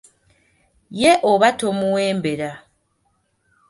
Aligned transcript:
Ye 0.99 1.11
oba 1.31 1.47
tomuwembera. 1.59 2.51